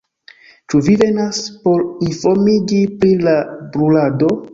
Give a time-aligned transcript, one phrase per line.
[0.73, 3.37] Ĉu vi venas por informiĝi pri la
[3.77, 4.33] brulado?